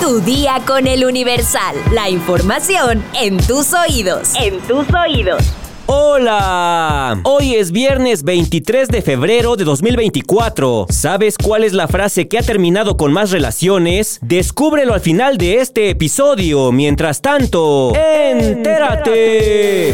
[0.00, 1.74] Tu día con el Universal.
[1.92, 4.32] La información en tus oídos.
[4.40, 5.42] En tus oídos.
[5.86, 10.86] Hola, hoy es viernes 23 de febrero de 2024.
[10.90, 14.18] ¿Sabes cuál es la frase que ha terminado con más relaciones?
[14.22, 16.72] Descúbrelo al final de este episodio.
[16.72, 19.92] Mientras tanto, entérate.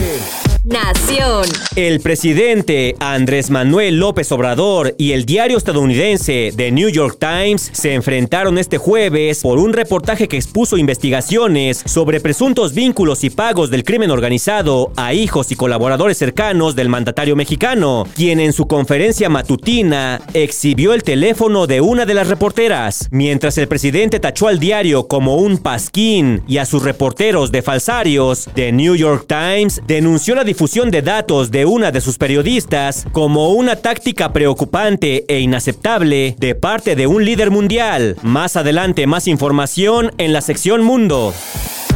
[0.71, 1.45] Nación.
[1.75, 7.95] El presidente Andrés Manuel López Obrador y el diario estadounidense The New York Times se
[7.95, 13.83] enfrentaron este jueves por un reportaje que expuso investigaciones sobre presuntos vínculos y pagos del
[13.83, 20.21] crimen organizado a hijos y colaboradores cercanos del mandatario mexicano, quien en su conferencia matutina
[20.35, 25.37] exhibió el teléfono de una de las reporteras, mientras el presidente tachó al diario como
[25.37, 28.49] un pasquín y a sus reporteros de falsarios.
[28.55, 33.49] The New York Times denunció la difusión de datos de una de sus periodistas como
[33.49, 38.19] una táctica preocupante e inaceptable de parte de un líder mundial.
[38.21, 41.33] Más adelante más información en la sección Mundo.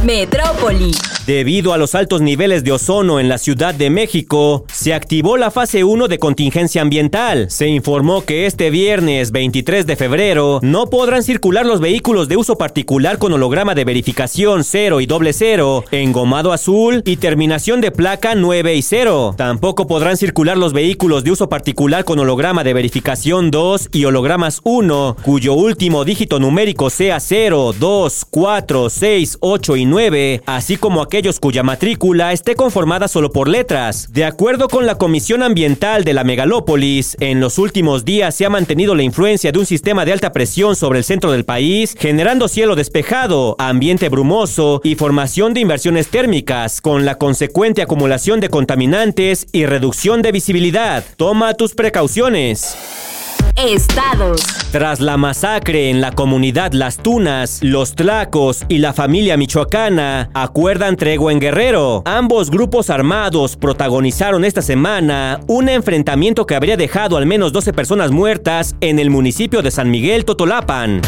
[0.03, 0.95] Metrópoli.
[1.25, 5.49] Debido a los altos niveles de ozono en la Ciudad de México, se activó la
[5.49, 7.49] fase 1 de contingencia ambiental.
[7.49, 12.59] Se informó que este viernes 23 de febrero no podrán circular los vehículos de uso
[12.59, 18.35] particular con holograma de verificación 0 y doble 0, engomado azul y terminación de placa
[18.35, 19.33] 9 y 0.
[19.35, 24.61] Tampoco podrán circular los vehículos de uso particular con holograma de verificación 2 y hologramas
[24.63, 31.01] 1, cuyo último dígito numérico sea 0, 2, 4, 6, 8 y 9, así como
[31.01, 34.11] aquellos aquellos cuya matrícula esté conformada solo por letras.
[34.11, 38.49] De acuerdo con la Comisión Ambiental de la Megalópolis, en los últimos días se ha
[38.49, 42.49] mantenido la influencia de un sistema de alta presión sobre el centro del país, generando
[42.49, 49.47] cielo despejado, ambiente brumoso y formación de inversiones térmicas, con la consecuente acumulación de contaminantes
[49.53, 51.01] y reducción de visibilidad.
[51.15, 53.14] Toma tus precauciones.
[53.55, 54.41] Estados.
[54.71, 60.97] Tras la masacre en la comunidad Las Tunas, los Tlacos y la familia michoacana acuerdan
[60.97, 62.01] tregua en Guerrero.
[62.05, 68.11] Ambos grupos armados protagonizaron esta semana un enfrentamiento que habría dejado al menos 12 personas
[68.11, 71.01] muertas en el municipio de San Miguel Totolapan.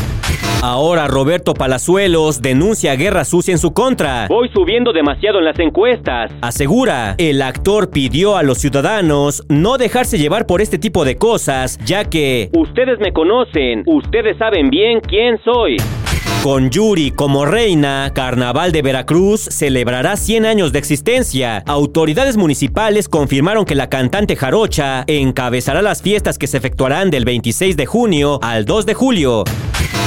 [0.64, 4.26] Ahora Roberto Palazuelos denuncia guerra sucia en su contra.
[4.28, 6.32] Voy subiendo demasiado en las encuestas.
[6.42, 11.78] Asegura, el actor pidió a los ciudadanos no dejarse llevar por este tipo de cosas,
[11.86, 15.78] ya que ustedes me conocen, ustedes saben bien quién soy.
[16.42, 21.64] Con Yuri como reina, Carnaval de Veracruz celebrará 100 años de existencia.
[21.68, 27.78] Autoridades municipales confirmaron que la cantante jarocha encabezará las fiestas que se efectuarán del 26
[27.78, 29.44] de junio al 2 de julio.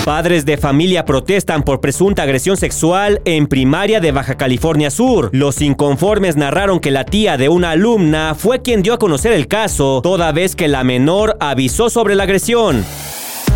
[0.04, 5.28] Padres de familia protestan por presunta agresión sexual en primaria de Baja California Sur.
[5.32, 9.46] Los inconformes narraron que la tía de una alumna fue quien dio a conocer el
[9.46, 12.82] caso, toda vez que la menor avisó sobre la agresión.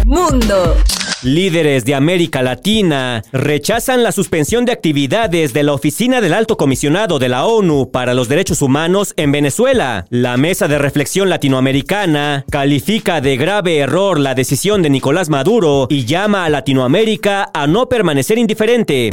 [0.04, 0.76] Mundo.
[1.24, 7.18] Líderes de América Latina rechazan la suspensión de actividades de la Oficina del Alto Comisionado
[7.18, 10.04] de la ONU para los Derechos Humanos en Venezuela.
[10.10, 16.04] La Mesa de Reflexión Latinoamericana califica de grave error la decisión de Nicolás Maduro y
[16.04, 19.08] llama a Latinoamérica a no permanecer indiferente.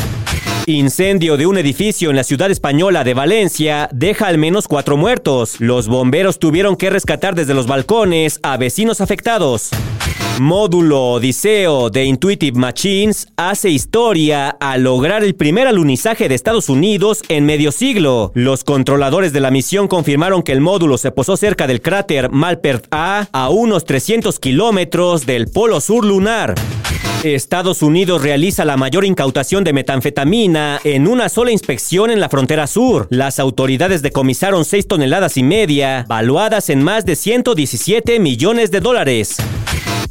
[0.67, 5.59] Incendio de un edificio en la ciudad española de Valencia deja al menos cuatro muertos.
[5.59, 9.71] Los bomberos tuvieron que rescatar desde los balcones a vecinos afectados.
[10.39, 17.21] Módulo Odiseo de Intuitive Machines hace historia al lograr el primer alunizaje de Estados Unidos
[17.27, 18.31] en medio siglo.
[18.35, 22.85] Los controladores de la misión confirmaron que el módulo se posó cerca del cráter Malpert
[22.91, 26.53] A, a unos 300 kilómetros del polo sur lunar.
[27.23, 32.65] Estados Unidos realiza la mayor incautación de metanfetamina en una sola inspección en la frontera
[32.67, 33.07] sur.
[33.09, 39.37] Las autoridades decomisaron 6 toneladas y media, valuadas en más de 117 millones de dólares.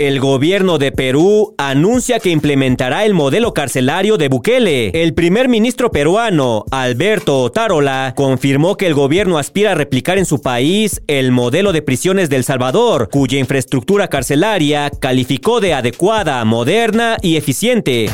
[0.00, 4.88] El gobierno de Perú anuncia que implementará el modelo carcelario de Bukele.
[4.94, 10.40] El primer ministro peruano, Alberto Otárola, confirmó que el gobierno aspira a replicar en su
[10.40, 17.36] país el modelo de prisiones del Salvador, cuya infraestructura carcelaria calificó de adecuada, moderna y
[17.36, 18.08] eficiente.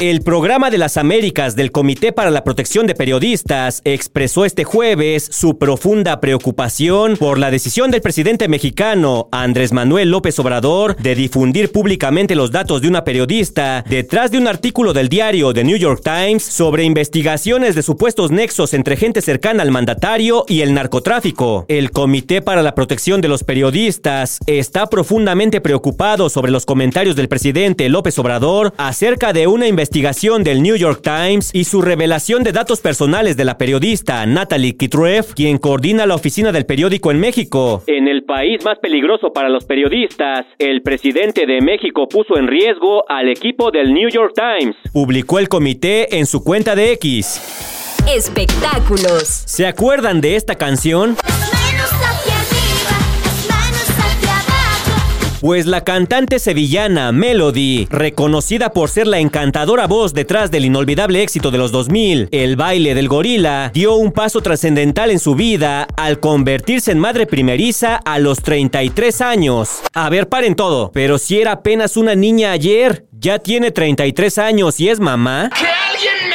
[0.00, 5.28] El programa de las Américas del Comité para la Protección de Periodistas expresó este jueves
[5.28, 11.72] su profunda preocupación por la decisión del presidente mexicano Andrés Manuel López Obrador de difundir
[11.72, 16.00] públicamente los datos de una periodista detrás de un artículo del diario The New York
[16.04, 21.64] Times sobre investigaciones de supuestos nexos entre gente cercana al mandatario y el narcotráfico.
[21.66, 27.28] El Comité para la Protección de los Periodistas está profundamente preocupado sobre los comentarios del
[27.28, 32.42] presidente López Obrador acerca de una investigación investigación del New York Times y su revelación
[32.42, 37.18] de datos personales de la periodista Natalie Kitreff, quien coordina la oficina del periódico en
[37.18, 37.82] México.
[37.86, 43.08] En el país más peligroso para los periodistas, el presidente de México puso en riesgo
[43.08, 44.76] al equipo del New York Times.
[44.92, 47.40] Publicó el comité en su cuenta de X.
[48.06, 49.26] Espectáculos.
[49.46, 51.16] ¿Se acuerdan de esta canción?
[55.40, 61.52] Pues la cantante sevillana Melody, reconocida por ser la encantadora voz detrás del inolvidable éxito
[61.52, 66.18] de los 2000, El baile del gorila, dio un paso trascendental en su vida al
[66.18, 69.80] convertirse en madre primeriza a los 33 años.
[69.94, 74.80] A ver, paren todo, pero si era apenas una niña ayer, ya tiene 33 años
[74.80, 75.50] y es mamá.
[75.56, 76.27] ¡Que alguien!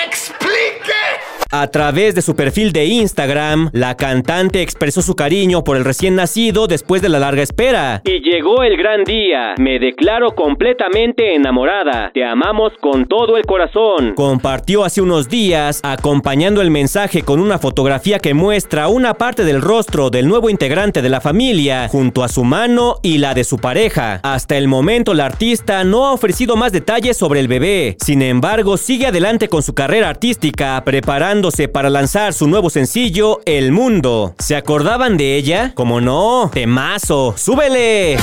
[1.55, 6.15] A través de su perfil de Instagram, la cantante expresó su cariño por el recién
[6.15, 8.01] nacido después de la larga espera.
[8.05, 9.53] Y llegó el gran día.
[9.59, 12.09] Me declaro completamente enamorada.
[12.11, 14.15] Te amamos con todo el corazón.
[14.15, 19.61] Compartió hace unos días, acompañando el mensaje con una fotografía que muestra una parte del
[19.61, 23.57] rostro del nuevo integrante de la familia, junto a su mano y la de su
[23.57, 24.19] pareja.
[24.23, 27.95] Hasta el momento, la artista no ha ofrecido más detalles sobre el bebé.
[28.03, 31.42] Sin embargo, sigue adelante con su carrera artística, preparando
[31.73, 34.33] para lanzar su nuevo sencillo, El Mundo.
[34.39, 35.73] ¿Se acordaban de ella?
[35.75, 38.17] Como no, temazo, súbele.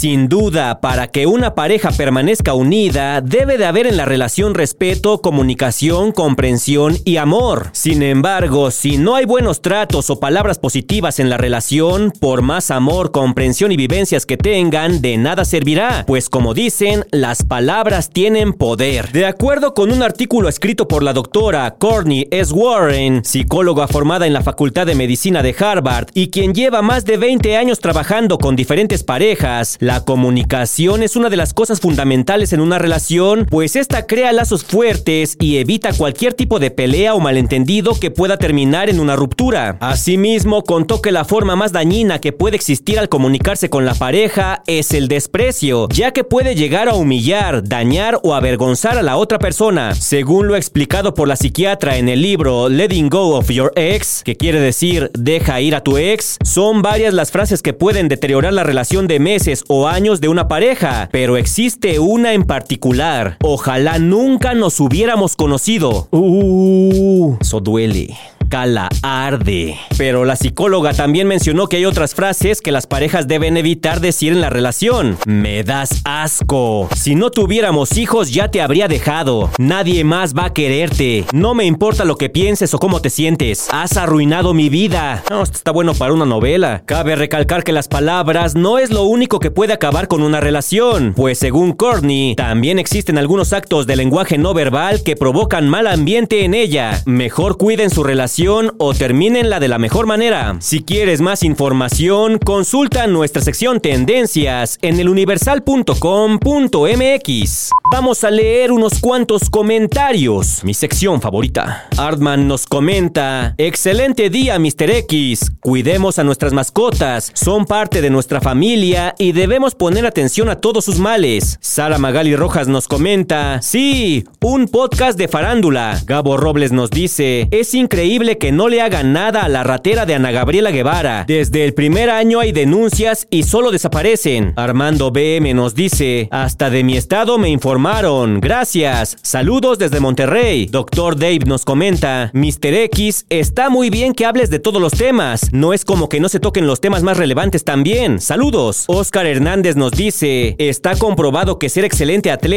[0.00, 5.20] Sin duda, para que una pareja permanezca unida, debe de haber en la relación respeto,
[5.20, 7.68] comunicación, comprensión y amor.
[7.72, 12.70] Sin embargo, si no hay buenos tratos o palabras positivas en la relación, por más
[12.70, 18.54] amor, comprensión y vivencias que tengan, de nada servirá, pues como dicen, las palabras tienen
[18.54, 19.12] poder.
[19.12, 22.54] De acuerdo con un artículo escrito por la doctora Courtney S.
[22.54, 27.18] Warren, psicóloga formada en la Facultad de Medicina de Harvard y quien lleva más de
[27.18, 32.60] 20 años trabajando con diferentes parejas, la comunicación es una de las cosas fundamentales en
[32.60, 37.98] una relación, pues esta crea lazos fuertes y evita cualquier tipo de pelea o malentendido
[37.98, 39.78] que pueda terminar en una ruptura.
[39.80, 44.62] Asimismo, contó que la forma más dañina que puede existir al comunicarse con la pareja
[44.68, 49.40] es el desprecio, ya que puede llegar a humillar, dañar o avergonzar a la otra
[49.40, 49.96] persona.
[49.96, 54.36] Según lo explicado por la psiquiatra en el libro Letting Go of Your Ex, que
[54.36, 58.62] quiere decir deja ir a tu ex, son varias las frases que pueden deteriorar la
[58.62, 63.36] relación de meses o años de una pareja, pero existe una en particular.
[63.42, 66.08] Ojalá nunca nos hubiéramos conocido.
[66.10, 68.16] Uh, eso duele
[68.50, 69.78] cala arde.
[69.96, 74.32] Pero la psicóloga también mencionó que hay otras frases que las parejas deben evitar decir
[74.32, 75.16] en la relación.
[75.24, 76.88] Me das asco.
[76.96, 79.50] Si no tuviéramos hijos ya te habría dejado.
[79.58, 81.24] Nadie más va a quererte.
[81.32, 83.68] No me importa lo que pienses o cómo te sientes.
[83.70, 85.22] Has arruinado mi vida.
[85.30, 86.82] No, esto está bueno para una novela.
[86.86, 91.14] Cabe recalcar que las palabras no es lo único que puede acabar con una relación.
[91.14, 96.44] Pues según Courtney, también existen algunos actos de lenguaje no verbal que provocan mal ambiente
[96.44, 97.00] en ella.
[97.06, 100.56] Mejor cuiden su relación o termínenla de la mejor manera.
[100.60, 107.70] Si quieres más información, consulta nuestra sección Tendencias en eluniversal.com.mx.
[107.92, 110.64] Vamos a leer unos cuantos comentarios.
[110.64, 111.86] Mi sección favorita.
[111.98, 114.90] Artman nos comenta: Excelente día, Mr.
[114.90, 115.52] X.
[115.60, 117.30] Cuidemos a nuestras mascotas.
[117.34, 121.58] Son parte de nuestra familia y debemos poner atención a todos sus males.
[121.60, 126.00] Sara Magali Rojas nos comenta: Sí, un podcast de farándula.
[126.06, 130.14] Gabo Robles nos dice: Es increíble que no le hagan nada a la ratera de
[130.14, 131.24] Ana Gabriela Guevara.
[131.26, 134.52] Desde el primer año hay denuncias y solo desaparecen.
[134.56, 138.40] Armando BM nos dice, hasta de mi estado me informaron.
[138.40, 139.16] Gracias.
[139.22, 140.66] Saludos desde Monterrey.
[140.66, 142.74] Doctor Dave nos comenta, Mr.
[142.74, 145.52] X, está muy bien que hables de todos los temas.
[145.52, 148.20] No es como que no se toquen los temas más relevantes también.
[148.20, 148.84] Saludos.
[148.86, 152.50] Oscar Hernández nos dice, está comprobado que ser excelente atleta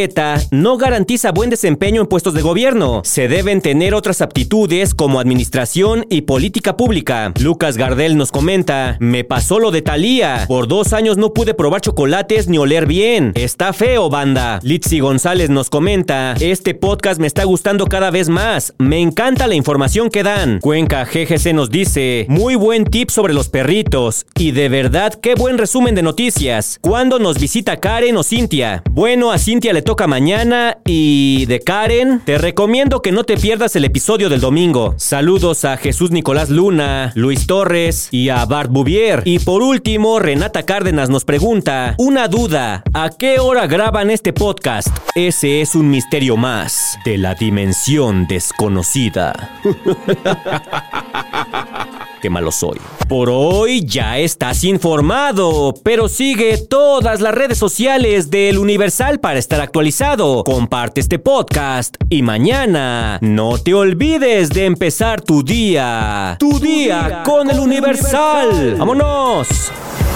[0.52, 3.02] no garantiza buen desempeño en puestos de gobierno.
[3.04, 5.63] Se deben tener otras aptitudes como administración
[6.10, 7.32] y política pública.
[7.40, 10.44] Lucas Gardel nos comenta, me pasó lo de Talía.
[10.46, 13.32] Por dos años no pude probar chocolates ni oler bien.
[13.34, 14.60] Está feo, banda.
[14.62, 18.74] Litzy González nos comenta, este podcast me está gustando cada vez más.
[18.78, 20.60] Me encanta la información que dan.
[20.60, 24.26] Cuenca GGC nos dice, muy buen tip sobre los perritos.
[24.36, 26.78] Y de verdad, qué buen resumen de noticias.
[26.82, 28.84] ¿Cuándo nos visita Karen o Cintia?
[28.92, 33.78] Bueno, a Cintia le toca mañana y de Karen, te recomiendo que no te pierdas
[33.78, 34.96] el episodio del domingo.
[34.98, 39.22] Saludos a Jesús Nicolás Luna, Luis Torres y a Bart Bouvier.
[39.26, 44.88] Y por último, Renata Cárdenas nos pregunta, una duda, ¿a qué hora graban este podcast?
[45.14, 49.60] Ese es un misterio más de la dimensión desconocida.
[52.24, 52.80] qué malo soy.
[53.10, 59.60] Por hoy ya estás informado, pero sigue todas las redes sociales del Universal para estar
[59.60, 60.46] actualizado.
[60.46, 66.38] Comparte este podcast y mañana no te olvides de empezar tu día.
[66.40, 68.78] Tu, día, con, el Universal.
[68.78, 69.50] ¡Vámonos!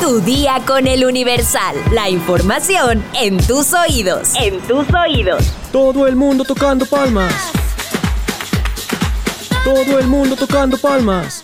[0.02, 1.76] Tu día con el Universal.
[1.92, 4.30] La información en tus oídos.
[4.42, 5.44] En tus oídos.
[5.74, 7.34] Todo el mundo tocando palmas.
[9.66, 11.44] Todo el mundo tocando palmas.